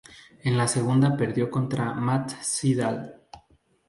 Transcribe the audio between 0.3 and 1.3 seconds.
En la segunda